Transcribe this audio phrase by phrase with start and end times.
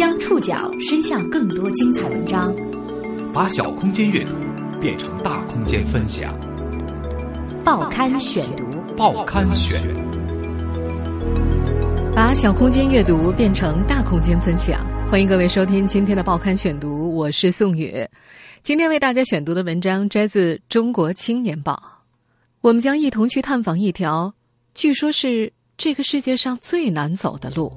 [0.00, 2.56] 将触角伸向更多精彩文章，
[3.34, 4.32] 把小空间阅读
[4.80, 6.34] 变成大空间分享。
[7.62, 8.64] 报刊选读，
[8.96, 9.78] 报刊选，
[12.14, 14.80] 把小空间阅读变成大空间分享。
[15.10, 17.94] 欢迎各位收听今天的报刊选读，我是宋宇。
[18.62, 21.74] 今天为大家选读的文章摘自《中国青年报》，
[22.62, 24.32] 我们将一同去探访一条，
[24.72, 27.70] 据说是这个世界上最难走的路。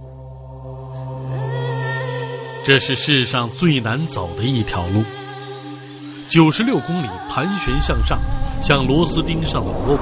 [2.66, 5.04] 这是世上最难走的一条路，
[6.30, 8.18] 九十六公里盘旋向上，
[8.62, 10.00] 像螺丝钉上的螺纹。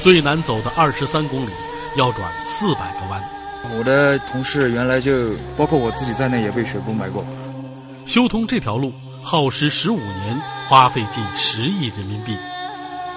[0.00, 1.50] 最难走的二十三公里，
[1.98, 3.22] 要转四百个弯。
[3.76, 7.22] 我的同事原来就包括我自己在内，也被雪崩埋过。
[8.06, 8.90] 修通这条路
[9.22, 12.34] 耗时十五年，花费近十亿人民币。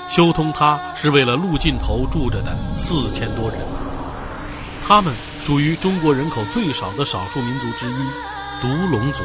[0.09, 3.65] 修通它是为了路尽头住着的四千多人。
[4.87, 7.95] 他们属于中国人口最少的少数民族之一——
[8.61, 9.21] 独龙族。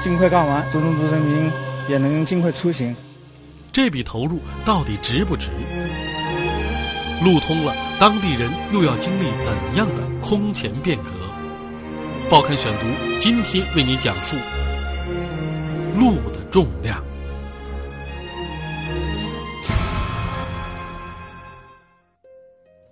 [0.00, 1.52] 尽快干完，独龙族人民
[1.86, 2.96] 也能尽快出行。
[3.70, 5.50] 这笔投入到底值不值？
[7.22, 11.10] 路通了，当地人又要经历怎样的空前变革？
[12.30, 12.86] 报刊选读
[13.18, 14.34] 今天为您讲述
[15.94, 17.04] 路的重量。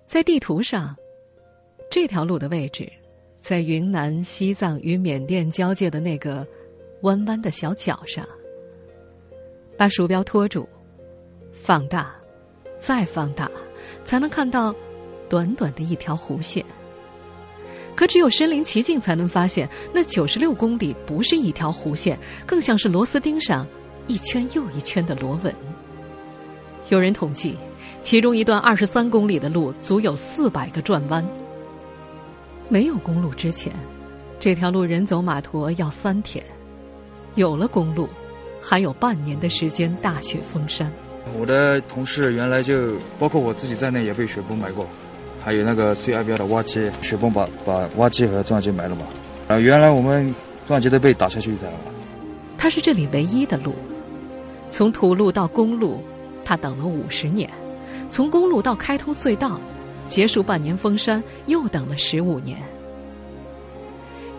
[0.05, 0.95] 在地图上。
[1.91, 2.89] 这条路的位置，
[3.41, 6.47] 在云南、西藏与缅甸交界的那个
[7.03, 8.25] 弯弯的小角上。
[9.77, 10.69] 把鼠标拖住，
[11.53, 12.15] 放大，
[12.79, 13.51] 再放大，
[14.05, 14.73] 才能看到
[15.29, 16.65] 短短的一条弧线。
[17.97, 23.67] 可只有身临其境，才能发现那九十六公里不是一条弧线，更像是螺丝钉上
[24.07, 25.53] 一圈又一圈的螺纹。
[26.89, 27.57] 有人统计，
[28.01, 31.27] 其中一段二十三公里的路足有四百个转弯。
[32.71, 33.73] 没有公路之前，
[34.39, 36.41] 这条路人走马驮要三天；
[37.35, 38.09] 有了公路，
[38.63, 40.91] 还有半年的时间大雪封山。
[41.37, 44.87] 我的同事原来就包括我自己在内也被雪崩埋过，
[45.43, 49.05] 还有那个最爱标的挖机，雪崩把把挖机和钻机埋了嘛。
[49.49, 50.33] 啊，原来我们
[50.65, 51.79] 钻机都被打下去，知道吧？
[52.57, 53.75] 它是这里唯一的路，
[54.69, 56.01] 从土路到公路，
[56.45, 57.51] 他等了五十年；
[58.09, 59.61] 从公路到开通隧道。
[60.09, 62.59] 结束半年封山，又等了十五年。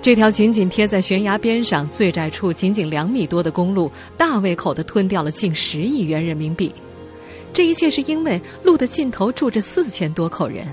[0.02, 6.74] 这条紧紧贴在悬崖边上、最窄处仅仅两米多的公路，大胃口的吞掉了近十亿元人民币。
[7.54, 10.66] 这一切是因为路的尽头住着四千多口人，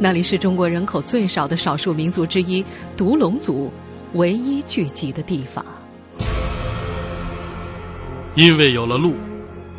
[0.00, 2.64] 那里是中国人口最少的少数民族之一——
[2.96, 3.70] 独龙族
[4.14, 5.64] 唯一聚集的地方。
[8.34, 9.14] 因为有了路。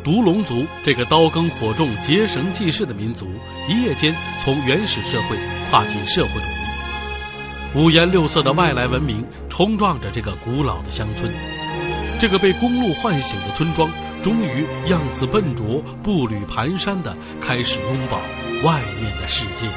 [0.02, 3.26] 独龙族这个刀耕火种、结绳记事的民族，
[3.68, 5.36] 一夜间从原始社会
[5.68, 6.67] 跨进社会主义。
[7.74, 11.30] 五颜六色的外来文明冲撞着这个古老的乡村，
[12.18, 13.90] 这个被公路唤醒的村庄，
[14.22, 18.22] 终于样子笨拙、步履蹒跚的开始拥抱
[18.64, 19.70] 外面的世界。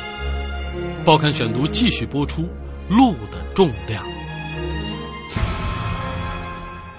[1.03, 2.43] 报刊选读继续播出：
[2.89, 4.01] 路的重量。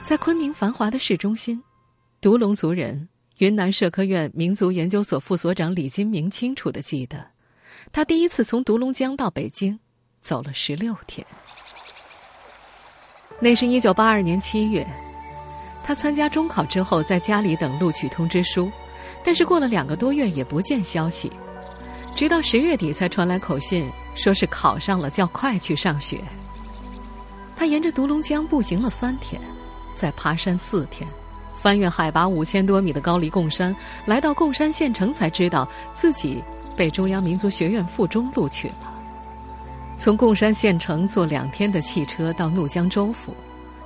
[0.03, 1.61] 在昆明繁华的市中心，
[2.21, 3.09] 独龙族人。
[3.39, 7.27] 云南社科院民族研究所副所长李金明清楚的记得，
[7.91, 9.81] 他第一次从独龙江到北京，
[10.23, 11.27] 走了十六天。
[13.41, 14.87] 那是一九八二年七月，
[15.85, 18.71] 他参加中考之后，在家里等录取通知书，
[19.25, 21.31] 但是过了两个多月也不见消息，
[22.15, 26.21] 直到十月底才传来口信，说是考上了，叫快去上学。
[27.57, 29.43] 他沿着独龙江步行了三天，
[29.93, 31.09] 再爬山四天。
[31.53, 36.43] 翻越海拔五千多米的高黎贡山，来到贡山县城，才知道自己
[36.77, 38.92] 被中央民族学院附中录取了。
[39.97, 43.35] 从贡山县城坐两天的汽车到怒江州府，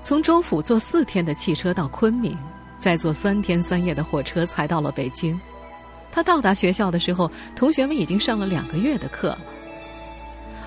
[0.02, 2.36] 从州府坐四天的汽车到昆明，
[2.78, 5.38] 再坐三天三夜的火车才到了北京。
[6.10, 9.40] 他到达学校的时候，同学们已经上了两个月的课了，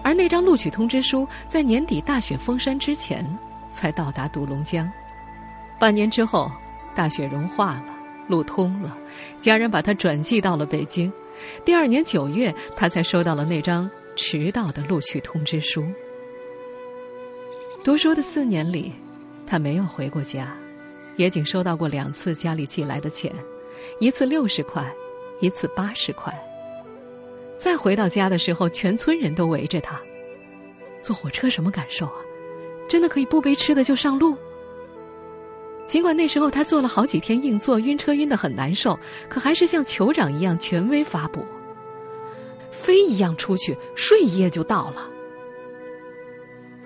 [0.04, 3.26] 而那张录取通知书在年底大雪封山之前
[3.72, 4.92] 才到达独龙江。
[5.80, 6.52] 半年之后。
[6.96, 7.86] 大雪融化了，
[8.28, 8.98] 路通了，
[9.40, 11.10] 家人把他转寄到了北京。
[11.64, 13.90] 第二年九月，他才收到了那张
[14.22, 15.88] 迟到的录取通知书。
[17.86, 18.92] 读书的四年里，
[19.48, 20.54] 他没有回过家，
[21.16, 23.34] 也仅收到过两次家里寄来的钱，
[23.98, 24.94] 一次六十块，
[25.40, 26.38] 一次八十块。
[27.58, 29.98] 再回到家的时候，全村人都围着他。
[31.02, 32.20] 坐火车什么感受啊？
[32.90, 34.36] 真的可以不背吃的就上路？
[35.88, 39.00] 尽管那时候他坐了好几天硬座，晕车晕得很难受，
[39.30, 41.46] 可还是像酋长一样权威发布，
[42.80, 45.04] 飞一样出去，睡一夜就到了。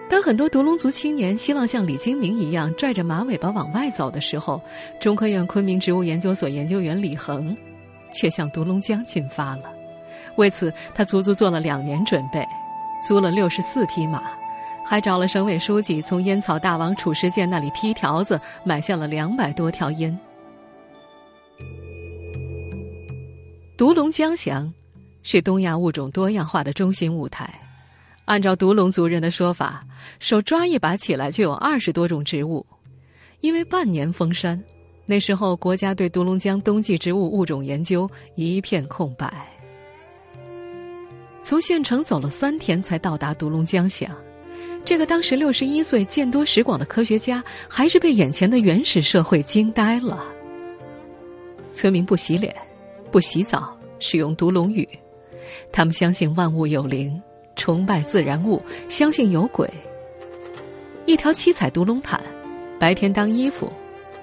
[0.10, 4.62] 当很多独龙族青年希望像李金明一样拽着马尾巴往外走的时候，
[5.00, 7.56] 中科院昆明植物研究所研究员李恒
[8.14, 9.72] 却向独龙江进发了。
[10.36, 12.46] 为此，他足足做了两年准备，
[13.08, 14.24] 租了六十四匹马，
[14.86, 20.20] 还找了省委书记从烟草大王褚时健那里批条子，买下了两百多条烟。
[23.78, 24.72] 独龙江乡
[25.24, 27.50] 是东亚物种多样化的中心舞台。
[28.26, 29.84] 按照独龙族人的说法，
[30.20, 32.66] 手抓一把起来就有二十多种植物。
[33.42, 34.62] 因为半年封山，
[35.06, 39.34] 那时候国家对独龙江冬季植物物种研究一片空白。
[41.44, 44.10] 从县城走了三天才到达独龙江乡，
[44.86, 50.24] 这个当时六十一岁、见多识广的科学家，还是被眼前的原始社会惊呆了。
[51.74, 52.56] 村民不洗脸，
[53.12, 54.88] 不洗澡，使用独龙语，
[55.72, 57.22] 他们相信万物有灵。
[57.56, 58.60] 崇拜自然物，
[58.90, 59.70] 相信有鬼。
[61.06, 62.20] 一条七彩独龙毯，
[62.80, 63.72] 白天当衣服，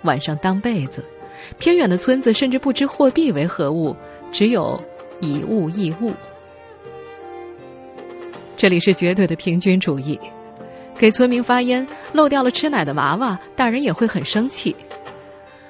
[0.03, 1.05] 晚上当被子。
[1.59, 3.95] 偏远的村子甚至不知货币为何物，
[4.33, 4.83] 只有
[5.21, 6.13] 以物易物。
[8.57, 10.19] 这里是绝对的平均主义，
[10.99, 14.75] 给村民发烟，漏掉了吃奶的娃娃，大人也会很生气。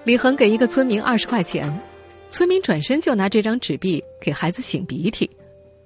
[0.05, 1.71] 李恒给一个村民二十块钱，
[2.31, 5.31] 村民转身就拿这张纸币给孩子擤鼻涕，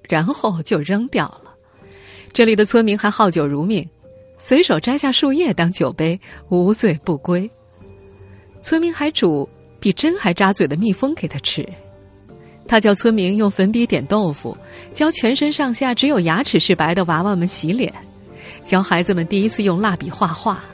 [0.09, 1.55] 然后就扔掉了。
[2.33, 3.89] 这里的村民还好酒如命，
[4.39, 6.19] 随手摘下树叶当酒杯，
[6.49, 7.49] 无醉不归。
[8.63, 9.49] 村民还煮
[9.79, 11.67] 比针还扎嘴的蜜蜂给他吃。
[12.67, 14.57] 他叫村民用粉笔点豆腐，
[14.93, 17.93] 教全身上下只有牙齿是白的娃娃们洗脸，
[18.63, 20.65] 教孩子们第一次用蜡笔画画。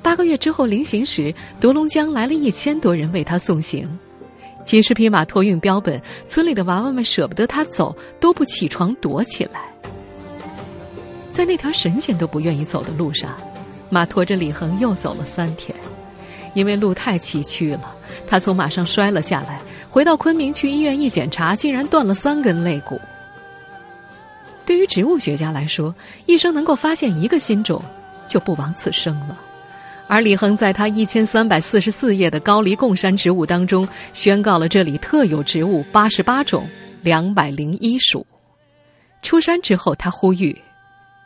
[0.00, 3.86] 八个月之后临行时，独龙江来了一千多人为他送行，
[4.64, 9.62] 几十匹马托运标本，村里的娃娃们舍不得他走，都不起床躲起来。
[11.32, 13.30] 在那条神仙都不愿意走的路上，
[13.88, 15.74] 马驮着李恒又走了三天，
[16.54, 17.96] 因为路太崎岖了，
[18.26, 19.60] 他从马上摔了下来。
[19.88, 23.00] 回到昆明去医院一检查，竟然断了三根肋骨。
[24.64, 25.92] 对于植物学家来说，
[26.26, 27.82] 一生能够发现一个新种，
[28.26, 29.36] 就不枉此生了。
[30.10, 36.68] 而李恒在他一千三百四十四页的高黎贡山植物当中，宣告了这里特有植物八十八种，
[37.00, 38.26] 两百零一属。
[39.22, 40.60] 出山之后，他呼吁。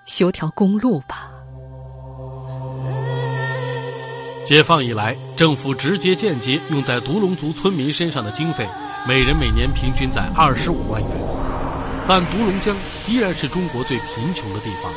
[0.04, 1.31] 修条公路吧。
[4.44, 8.69] 解放以来，政府直接、间接用在独龙族村民身上的经费，
[9.08, 11.10] 每人每年平均在二十五万元。
[12.06, 12.76] 但独龙江
[13.08, 14.92] 依然是中国最贫穷的地方。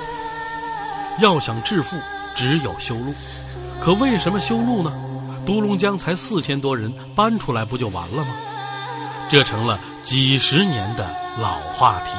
[1.22, 1.96] 要想致富，
[2.36, 3.14] 只有修路。
[3.84, 4.94] 可为什么修路呢？
[5.46, 8.36] 独龙江才四千多人，搬出来不就完了吗？
[9.30, 11.08] 这成了几十年的
[11.38, 12.12] 老话题。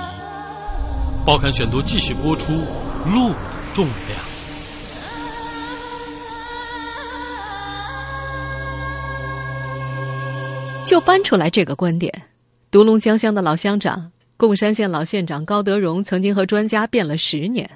[1.27, 2.53] 报刊选读继续播出，
[3.05, 3.37] 路的
[3.75, 4.19] 重量。
[10.87, 12.11] 就搬出来这个观点，
[12.71, 17.69] 独龙江乡的老乡长、贡山县老县长高德荣曾经和专家辩了十年。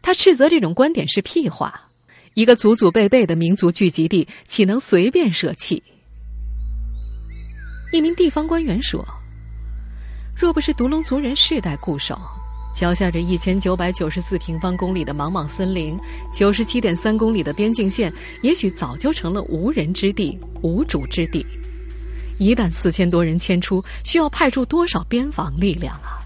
[0.00, 1.88] 他斥责这种观点是屁话，
[2.34, 5.82] 一个祖祖辈辈的民族聚集地，岂能随便舍弃？
[7.92, 9.06] 一名地方官员说
[10.34, 12.18] ：“若不是独龙族人世代固守。”
[12.74, 15.94] 脚下这一千九百九十四平方公里的莽莽森林，
[16.32, 18.10] 九十七点三公里的边境线，
[18.40, 21.44] 也许早就成了无人之地、无主之地。
[22.38, 26.24] 一旦四千多人迁出，需要派出多少边防力量啊？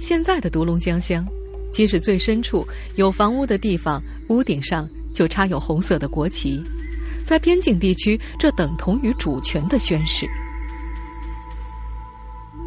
[0.00, 1.24] 现在的独龙江乡，
[1.72, 6.62] 即使最深处有房屋的地方，屋顶上就插有红色的国旗，
[7.24, 10.26] 在边境地区，这等同于主权的宣誓。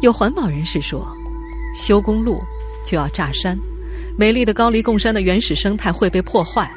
[0.00, 1.06] 有环保人士说。
[1.78, 2.42] 修公路
[2.86, 3.54] 就要炸山，
[4.16, 6.72] 美丽的高黎贡山的原始生态会被破坏，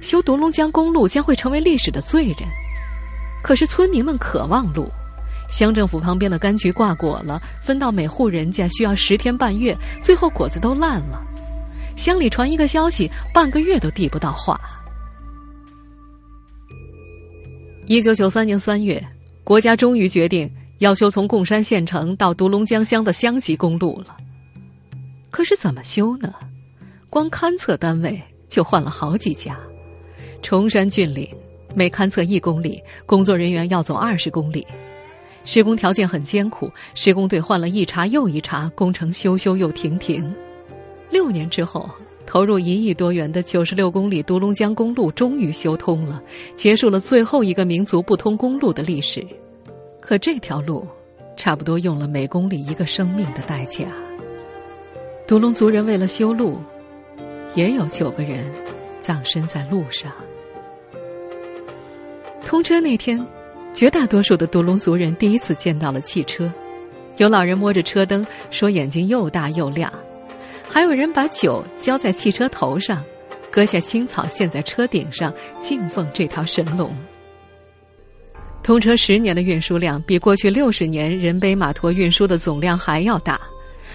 [0.00, 2.48] 修独龙江公路将会成为历史的罪人。
[3.42, 4.88] 可是村民们渴望路，
[5.50, 11.20] 乡政府旁边的柑橘挂果了，分到每户人家需要十天半月，最后果子都烂了。
[11.98, 14.58] 乡里传一个消息，半个月都递不到话。
[17.86, 19.04] 一九九三年三月，
[19.42, 24.16] 国家终于决定要修从贡山县城到独龙江乡的乡级公路了。
[25.30, 26.32] 可是怎么修呢？
[27.10, 29.58] 光勘测单位就换了好几家。
[30.40, 31.28] 崇山峻岭，
[31.74, 34.64] 每勘测一公里，工作人员要走二十公里，
[35.44, 36.70] 施工条件很艰苦。
[36.94, 40.32] 施工队换了一茬又一茬，工程修修又停停。
[41.10, 41.88] 六年之后，
[42.26, 46.22] 投入一亿多元的九十六公里独龙江公路终于修通了，
[46.56, 49.26] 结束了最后一个民族不通公路的历史。
[50.00, 50.86] 可这条路，
[51.36, 53.86] 差不多用了每公里一个生命的代价。
[55.26, 56.58] 独龙族人为了修路，
[57.54, 58.44] 也有九个人
[59.00, 60.12] 葬身在路上。
[62.44, 63.22] 通车那天，
[63.74, 66.50] 绝大多数的独龙族人第一次见到了汽车。
[67.18, 69.92] 有老人摸着车灯说：“眼睛又大又亮。”
[70.68, 73.02] 还有人把酒浇在汽车头上，
[73.50, 76.94] 割下青草献在车顶上，敬奉这条神龙。
[78.62, 83.40] 通车十年的运输量比过去六十年人背马驮运输的总量还要大，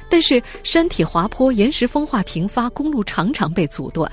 [0.09, 4.11] 但是山体滑坡、岩石风化频发，公路常常被阻断。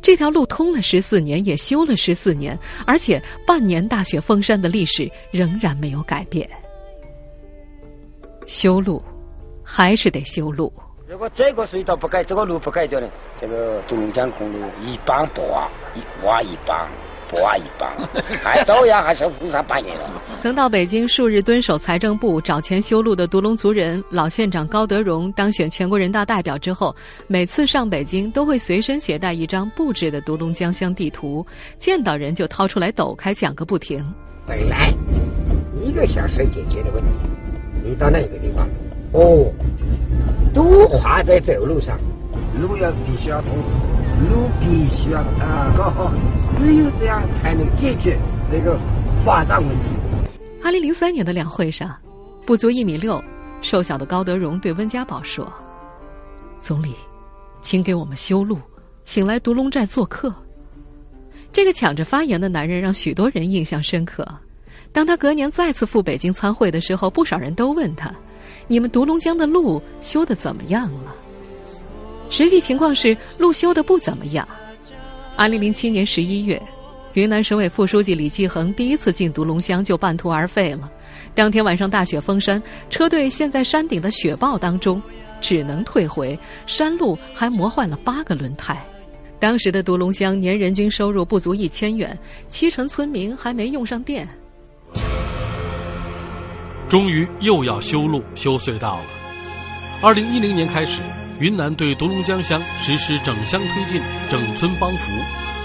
[0.00, 6.48] 这条路通了十四年，也修了十四年，而且半年大雪封山的历史仍然没有改变。
[8.46, 9.02] 修路，
[9.64, 10.72] 还是得修路。
[11.08, 13.08] 如果这个隧道不改，这个路不改掉呢，
[13.40, 16.86] 这个独龙江公路一帮不挖，一挖一帮。
[17.30, 17.90] 不挖一帮，
[18.42, 20.10] 还照样还是误上半年了。
[20.38, 26.96] 曾到北京数日蹲守财政部找钱修路的独龙族人老县长高德荣当选全国人大代表之后，
[27.26, 31.46] 每次上北京都会随身携带一张布置的独龙江乡地图，
[31.76, 34.02] 见到人就掏出来抖开讲个不停。
[34.46, 34.90] 本来
[35.84, 37.10] 一个小时解决的问题，
[37.84, 38.66] 你到那个地方，
[39.12, 39.52] 哦，
[40.52, 41.98] 都画在走路上，
[42.60, 43.50] 路要必须要通。
[44.30, 46.12] 路必须要啊搞好，
[46.56, 48.18] 只有这样才能解决
[48.50, 48.76] 这个
[49.24, 50.28] 发展问题。
[50.60, 51.96] 二零零三年的两会上，
[52.44, 53.22] 不足一米六、
[53.60, 55.46] 瘦小的高德荣对温家宝说
[56.58, 56.96] ：“总理，
[57.62, 58.58] 请给我们修路，
[59.04, 60.34] 请来独龙寨做客。”
[61.52, 64.26] 这个抢着发言的男人让许多人印象深刻。
[64.92, 68.12] 当他隔年再次赴北京参会的时候，不少人都问他
[68.68, 71.16] ：“你们独龙江的路修的怎么样了？”
[72.30, 74.46] 实际情况是路修的不怎么样。
[75.34, 76.60] 二零零七年十一月，
[77.14, 80.90] 云南省委副书记李继恒第一次进独龙乡就半途而废了。
[81.34, 85.00] 当天晚上大雪封山，车队陷在山顶的雪豹当中，
[85.40, 86.38] 只能退回。
[86.66, 88.76] 山路还磨坏了八个轮胎。
[89.40, 94.28] 当时的独龙乡年人均收入不足一千元，七成村民还没用上电。
[96.88, 99.04] 终于又要修路修隧道了。
[100.02, 101.00] 二零一零年开始。
[101.40, 105.04] 云南对独龙江乡实施整乡推进、整村帮扶，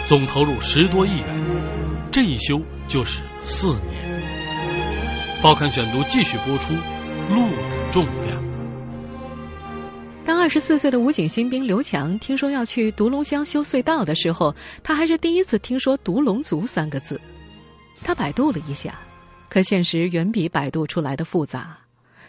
[0.05, 1.27] 总投入十多亿元，
[2.11, 4.21] 这一修就是四年。
[5.41, 6.75] 报刊选读继续播出，
[7.33, 8.39] 路的重量。
[10.23, 17.19] 当二十四岁的武警新兵刘强听说要去独龙乡修隧道的时候，他还是第一次听说“独龙族”三个字。
[18.03, 18.99] 他百度了一下，
[19.53, 21.77] 可现实远比百度出来的复杂。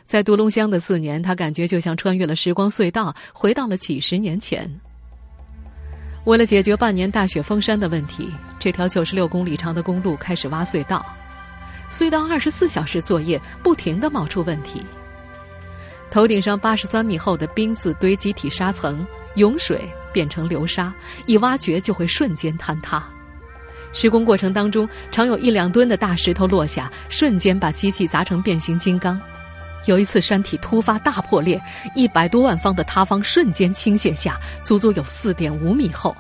[0.05, 4.71] 在独龙乡的四年，他感觉就像穿越了时光隧道，回到了几十年前。
[6.25, 11.03] 为了解决半年大雪封山的问题，这条九十六公里长的公路开始挖隧道。
[11.91, 14.83] 隧道二十四小时作业，不停的冒出问题。
[16.11, 19.81] 头顶上八十三米厚的冰渍堆积体沙层涌水
[20.13, 20.93] 变成流沙，
[21.25, 23.03] 一挖掘就会瞬间坍塌。
[23.95, 29.19] 施工过程当中，常有一两吨的大石头落下，瞬间把机器砸成变形金刚。
[29.87, 31.61] 有一次，山体突发大破裂，
[31.95, 36.15] 一百多万方的塌方瞬间倾泻下，足足有四点五米厚。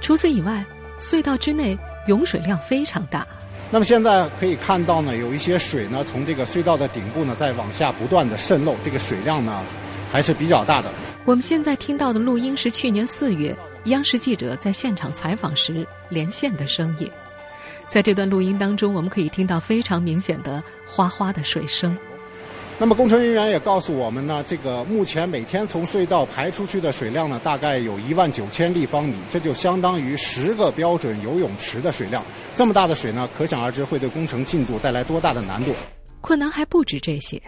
[0.00, 0.64] 除此以外，
[0.98, 3.26] 隧道之内涌水量非常大。
[3.70, 9.62] 那么现在可以看到呢，有一些水呢从这个隧道的顶部呢在往下不断的渗漏，这个水量呢
[10.10, 10.88] 还是比较大的。
[11.24, 13.54] 我们现在听到的录音是去年四月
[13.86, 17.10] 央视记者在现场采访时连线的声音。
[17.88, 20.62] 在这段录音当中，我们可以听到非常明显的。
[20.88, 21.96] 哗哗的水声。
[22.78, 32.24] 那么工程人员也告诉我们呢，这个目前每天从隧道排出去的水量呢，大概有一万九千立方米，这就相当于十个标准游泳池的水量。
[32.54, 35.74] 这么大的水呢，可想而知会对工程进度带来多大的难度。
[36.20, 37.40] 困难还不止这些，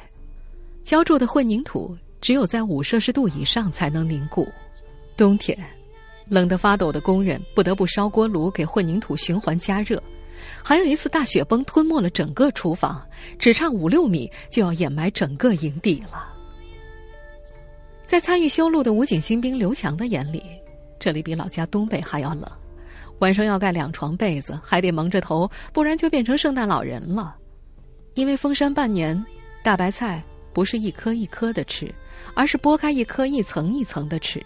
[0.83, 4.47] 浇筑的混凝土只有在五摄氏度以上才能凝固。
[5.17, 5.59] 冬天，
[6.29, 10.03] 冷得发抖的工人不得不烧锅炉给混凝土循环加热。
[10.63, 13.05] 还有一次大雪崩吞没了整个厨房，
[13.39, 16.33] 只差五六米就要掩埋整个营地了。
[18.07, 20.43] 在参与修路的武警新兵刘强的眼里，
[20.99, 22.45] 这里比老家东北还要冷，
[23.19, 27.37] 晚上要盖两床被子，还得蒙着头，不然就变成圣诞老人了。
[28.15, 29.23] 因为封山半年，
[29.63, 31.93] 大白菜不是一颗一颗的吃，
[32.35, 34.43] 而是剥开一颗一层一层的吃。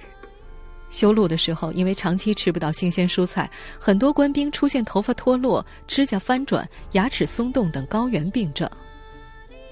[0.92, 8.70] 修路的时候，因为长期吃不到新鲜蔬菜，很多官兵出现头发脱落、指甲翻转、牙齿松动等高原病症。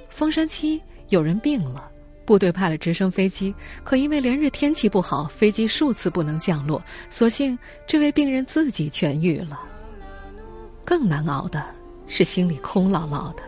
[0.09, 1.91] 封山期有人病了，
[2.25, 9.61] 部队派了直升飞机，可因为连日天气不好，飞机数次不能降落，所幸这位病人自己痊愈了。
[10.87, 11.63] 更难熬的
[12.07, 13.43] 是心里空落落的。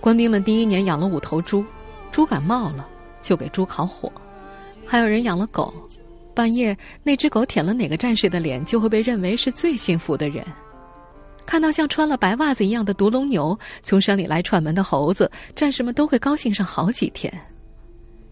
[0.00, 1.62] 官兵们第一年养了五头猪，
[2.10, 2.88] 猪感冒了
[3.20, 4.10] 就给猪烤火，
[4.86, 5.74] 还有人养了狗。
[6.38, 10.46] 半夜那只狗舔了哪个战士的脸，就会被认为是最幸福的人。
[11.44, 17.32] 看到像穿了白袜子一样的独龙牛从山里来串门的猴子，战士们都会高兴上好几天。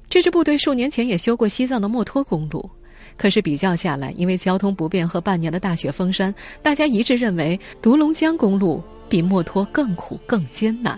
[0.09, 2.71] 这支部队数年前也修过西藏的墨脱公路，
[3.17, 6.33] 可是比较下来，因为交通不便和半年的大雪封山，
[6.63, 10.97] 大家一致认为独龙江公路比墨脱更苦更艰难。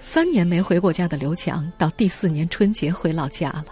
[0.00, 3.66] 三年没回过家的刘强，到第四年春节回老家了。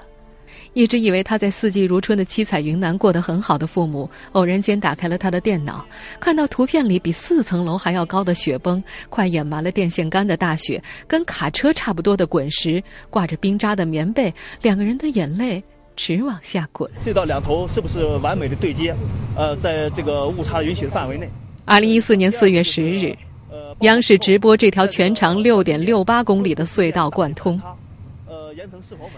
[0.72, 5.84] 一直以为他在四季如春的七彩云南过得很好的父母，偶然间打开了他的电脑，
[6.20, 15.62] 看到图片里比四层楼还要高的雪崩，快掩埋了电线杆的大雪，跟卡车差不多的滚石，挂着冰渣的棉被，两个人的眼泪
[15.96, 16.88] 直往下滚。
[17.04, 18.94] 隧道两头是不是完美的对接？
[19.36, 21.28] 呃，在这个误差允许的范围内。
[21.64, 23.16] 二零一四年四月十日，
[23.80, 27.60] 央视直播这条全长六点六八公里的隧道贯通。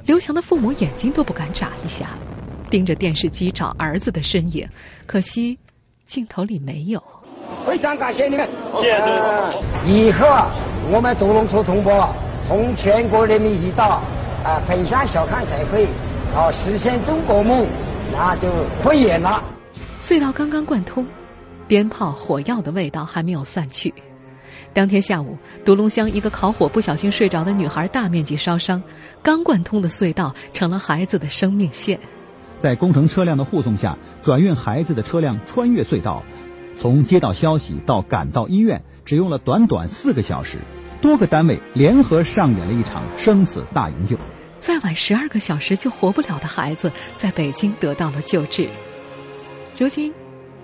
[0.04, 2.10] 刘强的父母眼睛都不敢眨一下，
[2.70, 4.68] 盯着电视机找儿子的身影，
[5.06, 5.58] 可惜
[6.04, 7.02] 镜头里没有。
[7.66, 9.06] 非常感谢你们，谢谢。
[9.86, 10.26] 以后
[10.90, 12.14] 我们独龙族同胞
[12.48, 14.00] 同全国人民一道
[14.44, 15.86] 啊，奔向小康社会，
[16.34, 17.66] 啊，实现中国梦，
[18.12, 18.48] 那就
[18.82, 19.42] 不远了。
[20.00, 21.06] 隧道刚刚贯通，
[21.68, 23.92] 鞭炮、火药的味道还没有散去。
[24.74, 28.82] 当天下午，独龙乡一个烤火不小心睡着的女孩大面积烧伤，
[29.22, 31.98] 刚贯通的隧道成了孩子的生命线。
[32.62, 36.22] 在工程车辆的护送下，转运孩子的车辆穿越隧道，
[36.74, 40.58] 从接到消息到赶到医院，只用了短短四个小时。
[41.02, 44.16] 多个单位联合上演了一场生死大营救。
[44.60, 48.70] 再晚十二个小时就活不了的孩子，在北京得到了救治。
[49.76, 50.14] 如今，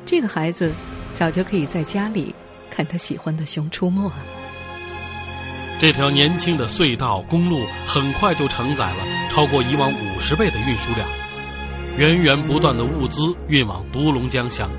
[0.06, 0.72] 这个孩子
[1.12, 2.32] 早就可以在家里。
[2.78, 4.08] 看他喜欢的《熊出没》。
[5.80, 11.08] 这条年轻的隧道公路很快就承载了超过以往五十倍的运输量，
[11.96, 14.70] 源源不断的物资运往独龙江乡。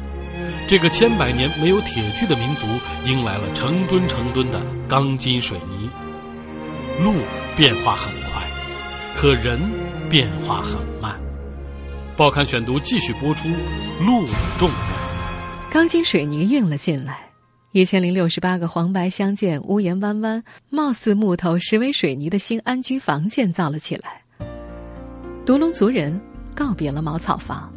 [0.65, 2.65] 这个千百年没有铁具的民族，
[3.05, 5.89] 迎来了成吨成吨的钢筋水泥。
[7.03, 7.15] 路
[7.53, 8.41] 变化很快，
[9.13, 9.59] 可人
[10.09, 11.19] 变化很慢。
[12.15, 13.49] 报刊选读继续播出
[13.99, 15.69] 路的重量。
[15.69, 17.28] 钢筋水泥运了进来。
[17.71, 24.23] 一千零六十八个黄白相间、屋檐弯弯、貌似木头实为水泥的新安居房建造了起来。
[25.45, 26.19] 独龙族人
[26.55, 27.71] 告别了茅草房，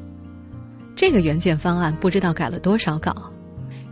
[0.97, 3.31] 这个原建方案不知道改了多少稿。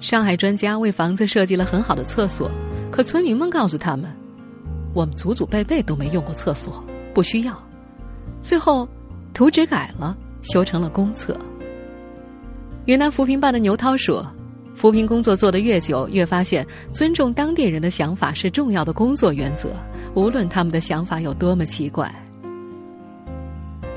[0.00, 2.50] 上海专家为房子设计了很好的厕所，
[2.90, 4.10] 可村民们告诉他们
[4.96, 6.82] ：“我们祖祖辈辈都没用过厕所，
[7.12, 7.62] 不需要。”
[8.40, 8.88] 最后，
[9.34, 11.38] 图纸改了，修成了公厕。
[12.86, 14.26] 云南扶贫办的牛涛说。
[14.80, 19.76] 扶贫工作做得越久，越发现尊重当地人的想法是重要的工作原则，
[20.14, 22.10] 无论他们的想法有多么奇怪。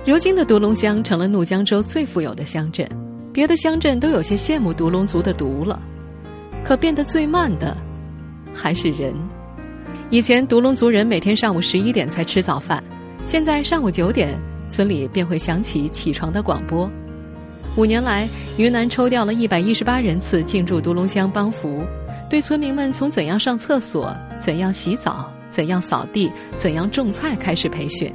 [0.06, 2.86] 如今的独龙乡成了怒江州最富有的乡镇，
[3.32, 5.82] 别的乡镇都有些羡慕独龙族的独了。
[6.66, 7.78] 可变得最慢的，
[8.54, 9.14] 还是人。
[10.10, 12.84] 以前独龙族人每天上午十一点才吃早饭，
[13.24, 16.92] 现在上午九点，村里便会响起起床的广播。
[17.76, 21.84] 五年来，云南抽调了一百一十八人次进驻独龙乡帮扶，
[22.30, 28.14] 对村民们从怎样上厕所、怎样洗澡、怎样扫地、怎样种菜开始培训。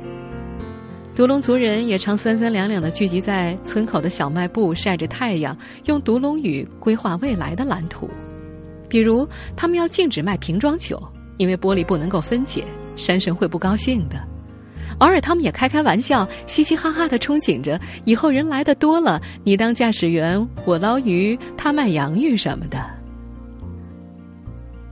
[1.13, 8.09] 独龙族人也常三三两两的聚集在村口的小卖部晒着太阳，用独龙语规划未来的蓝图。
[8.89, 11.03] 比如，他们要禁止卖瓶装酒，
[11.37, 14.17] 因为玻璃不能够分解，山神会不高兴的。
[14.99, 22.85] 偶尔，他们也开开玩笑，嘻嘻哈哈的憧憬着以后人来的多了，你当驾驶员，我捞鱼，他卖洋芋什么的。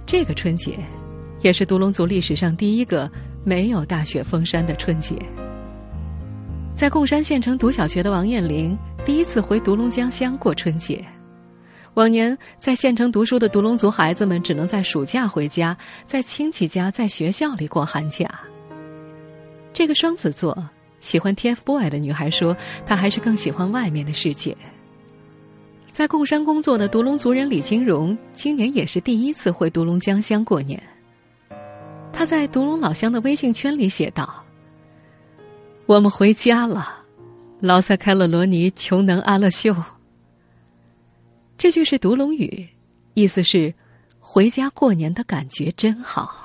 [0.07, 0.79] 这个春节，
[1.41, 3.11] 也是独龙族历史上第一个
[3.43, 5.17] 没有大雪封山的春节。
[6.77, 11.05] 在贡山县城读小学的王艳玲，第一次回独龙江乡过春节。
[11.95, 18.29] 往年在县城读书的独龙族孩子们，只能在暑假回家，在亲戚家、在学校里过寒假。
[19.77, 20.57] 这个双子座
[21.01, 24.57] 喜欢 TFBOY 的女孩说：“她还是更喜欢外面的世界。”
[25.93, 30.83] 在贡山工作的独龙族人李金荣，今年也是第一次回独龙江乡过年。
[32.11, 34.43] 他在独龙老乡的微信圈里写道
[35.85, 37.05] ：“我们回家了，
[37.61, 39.77] 劳塞开了罗尼琼能阿勒秀。”
[41.59, 42.67] 这句是独龙语，
[43.13, 43.75] 意思是
[44.19, 46.45] “回家过年的感觉真好。”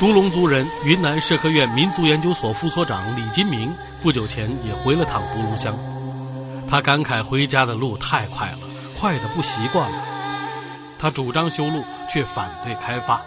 [0.00, 5.78] 独龙族人、云南社科院民族研究所副所长李金明不久前也回了趟独龙乡，
[6.68, 8.58] 他感慨回家的路太快了，
[8.98, 10.04] 快的不习惯了。
[10.98, 13.22] 他主张修路，却反对开发。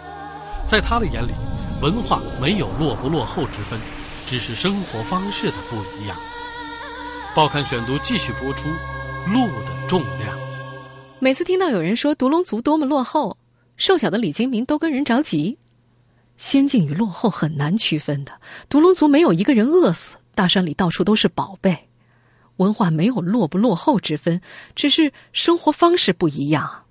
[0.66, 1.32] 在他的眼里，
[1.80, 3.80] 文化没有落不落后之分，
[4.26, 6.16] 只是生活方式的不一样。
[7.34, 8.68] 报刊选读继续播出
[9.32, 10.36] 《路的重量》。
[11.18, 13.38] 每次听到有人说独龙族多么落后，
[13.78, 15.56] 瘦小的李金明都跟人着急。
[16.38, 18.32] 先进与落后很难区分的，
[18.70, 21.76] 独龙族没有一个人饿死，大山里到处都是宝贝。
[22.56, 24.40] 文化没有落不落后之分，
[24.74, 26.84] 只是生活方式不一样。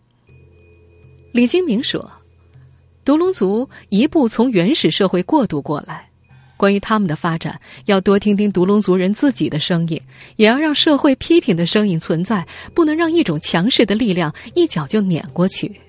[1.33, 2.11] 李金明说
[3.03, 6.09] ：“独龙族一步从原始社会过渡过来，
[6.55, 10.01] 关于他们的发展，要多听听独龙族人自己的声音，
[10.37, 15.79] 也要让社会批评的声音存在，不能让一种强势的力量一脚就碾过去。”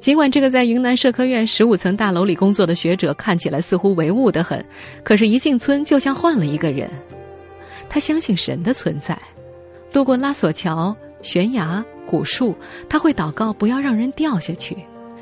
[0.00, 4.64] 尽管这个在云南社科院十五层大楼里工作的学者看起来似乎唯物的很，
[5.04, 6.90] 可是，一进村就像换了一个人。
[7.86, 9.16] 他相信神的存在，
[9.92, 12.56] 路过拉索桥、悬崖、古树，
[12.88, 14.74] 他会祷告不要让人掉下去。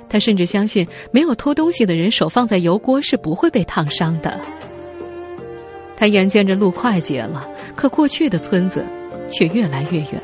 [0.08, 4.40] 他甚至相信，没有偷东西的人手放在油锅是不会被烫伤的。
[5.96, 8.84] 他眼见着路快捷了，可过去的村子
[9.28, 10.22] 却越来越远。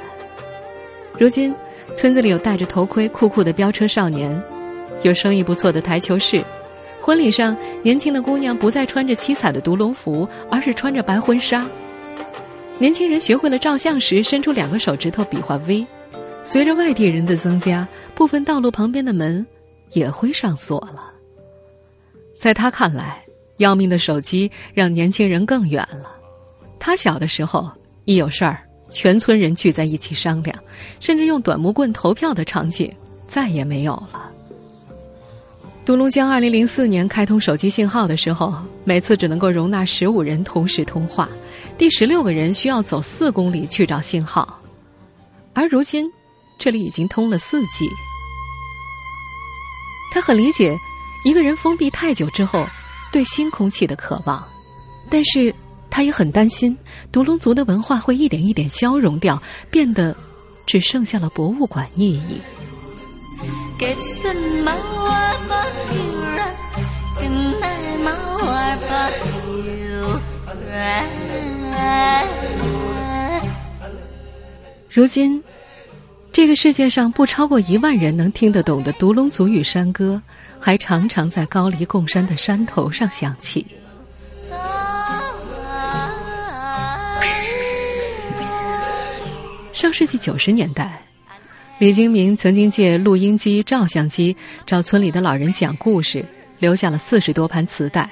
[1.19, 1.53] 如今，
[1.95, 4.41] 村子里有戴着头盔、酷酷的飙车少年，
[5.03, 6.45] 有生意不错的台球室。
[7.01, 11.67] 婚礼上，年轻的姑娘不再穿着七彩的独龙服，而是穿着白婚纱。
[12.79, 15.87] 年轻人学会了照相时伸出两个手指头比划 V。
[16.43, 19.47] 随着外地人的增加，部分道路旁边的门
[19.93, 21.13] 也会上锁了。
[22.39, 23.25] 在他看来，
[23.59, 26.17] 要命的手机让年轻人更远了。
[26.79, 27.71] 他小的时候，
[28.05, 30.59] 一有事儿，全村人聚在一起商量，
[31.01, 32.93] 甚至用短木棍投票的场景
[33.27, 34.31] 再也没有了。
[35.85, 41.29] 独龙江二零零四年开通手机信号的时候，每次只能够容纳十五人同时通话。
[41.77, 44.61] 第十六个人需要走四公里去找信号，
[45.53, 46.11] 而如今，
[46.59, 47.87] 这里已经通了四 G。
[50.13, 50.75] 他很理解
[51.25, 52.65] 一个人封闭太久之后
[53.13, 54.43] 对新空气的渴望，
[55.11, 55.55] 但是
[55.91, 56.75] 他也很担心
[57.13, 60.17] 独龙族的文化会一点一点消融掉，变得
[60.67, 62.41] 只剩下了博物馆意义。
[74.91, 75.43] 如今，
[76.33, 80.23] 这个世界上不超过一万人能听得懂的独龙族语山歌，
[80.61, 83.67] 还常常在高黎贡山的山头上响起。
[89.85, 90.99] 上世纪九十年代，
[91.79, 96.25] 李金明曾经借录音机、照相机找村里的老人讲故事，
[96.59, 98.09] 留下了四十多盘磁带。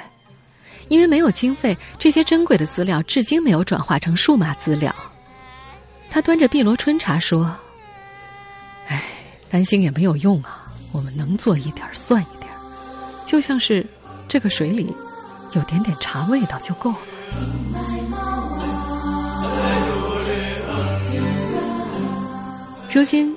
[0.88, 4.94] 因为没有经费，这些珍贵的资料至今没有转化成数码资料。
[6.10, 7.50] 他端着碧螺春茶说
[8.88, 9.02] ：“哎，
[9.48, 12.52] 担心也没有用啊，我们能做一点算一点，
[13.24, 13.86] 就像是
[14.28, 14.94] 这个水里
[15.52, 16.98] 有点点茶味道就够了。”
[22.92, 23.34] 如今，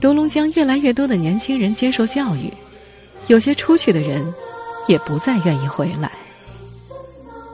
[0.00, 2.50] 独龙江越来越多的年轻人接受教育，
[3.26, 4.24] 有些出去的人
[4.88, 6.10] 也不再愿意回来。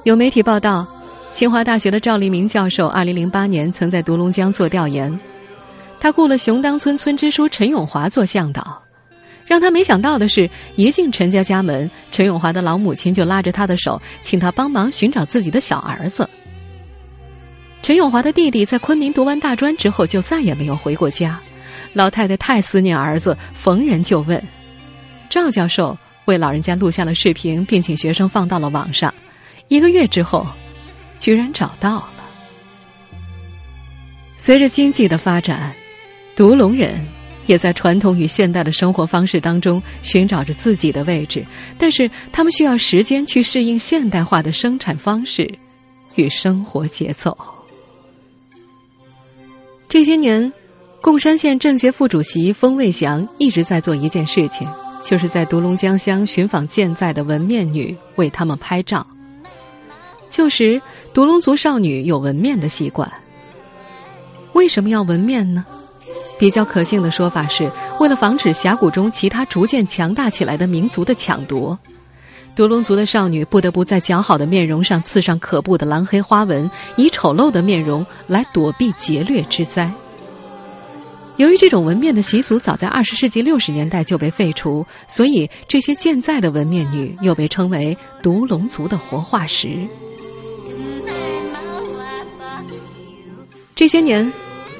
[0.05, 0.87] 有媒体报道，
[1.33, 5.19] 清华大学的赵立明教授，二零零八年曾在独龙江做调研，
[5.99, 8.81] 他雇了熊当村村支书陈永华做向导。
[9.45, 16.29] 让他没想到的是，一进陈家家门，陈永华的老母亲就拉着他的手，请他帮忙寻找自己的小儿子。
[17.89, 21.41] 陈永华的弟弟在昆明读完大专之后，就再也没有回过家。
[21.95, 24.39] 老太太太思念儿子，逢人就问。
[25.31, 25.97] 赵教授
[26.27, 29.15] 为老人家录下了视频，并请学生放到了网上。
[29.69, 30.47] 一个月之后，
[31.19, 32.11] 居然找到了。
[34.37, 35.73] 随着经济的发展，
[36.37, 37.03] 独龙人
[37.47, 41.43] 也在传统与现代的生活方式当中寻找着自己的位置，
[41.79, 45.51] 但是他们需要时间去适应现代化的生产方式
[46.17, 47.35] 与生活节奏。
[49.89, 50.53] 这些年，
[51.01, 54.69] 贡山县政协副主席封卫祥一直在做一件事情，
[55.03, 59.07] 就是在独龙江乡寻访健在的纹面女，为他们拍照。
[60.29, 60.81] 旧时，
[61.15, 63.11] 独龙族少女有纹面的习惯。
[64.53, 65.65] 为什么要纹面呢？
[66.39, 71.77] 比较可信的说法是，为了防止峡谷中其他逐渐强大起来的民族的抢夺，
[72.59, 79.89] 独龙族的少女不得不在姣好的面容上刺上可怖的蓝黑花纹，以丑陋的面容来躲避劫掠之灾。
[81.37, 89.79] 由于这种纹面的习俗早在二十世纪六十年代就被废除，所以这些健在的纹面女又被称为独龙族的活化石。
[93.77, 94.33] 这些年，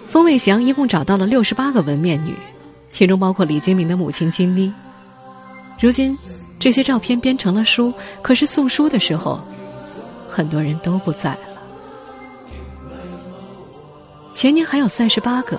[0.09, 2.35] 封卫祥一共找到了六十八个纹面女，
[2.91, 4.75] 其中包括李金明的母亲金妮。
[5.79, 6.19] 如今，
[6.59, 9.41] 这些照片编成了书，可是送书的时候，
[10.29, 11.39] 很多人都不在了。
[14.35, 15.59] 前年还有三十八个，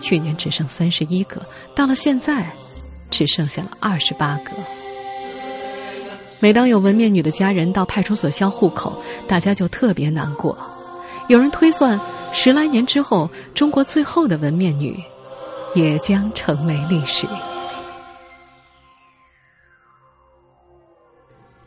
[0.00, 1.40] 去年只剩三十一个，
[1.74, 2.50] 到了现在，
[3.10, 4.52] 只剩下了二十八个。
[6.40, 10.56] 每当有文面女的家人到派出所销户口，大家就特别难过。
[11.28, 11.98] 有人推算，
[12.32, 15.02] 十来年之后，中国最后的文面女，
[15.74, 17.26] 也将成为历史。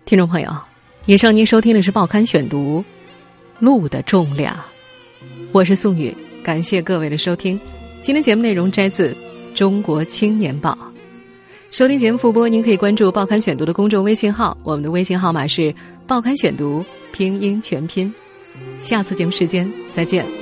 [0.08, 0.50] 听众朋友，
[1.06, 2.80] 以上您收听的是《报刊选读》，
[3.60, 4.58] 路的重量。
[5.52, 7.60] 我是宋宇，感谢各位的收听。
[8.02, 9.10] 今天节目内容摘自
[9.54, 10.72] 《中国青年报》。
[11.72, 15.76] 收听节目复播，您可以关注《报刊选读》的公众微信号，我们的微信号码是
[16.08, 18.14] “报刊选读”拼音全拼。
[18.80, 20.37] 下次节目时间再见。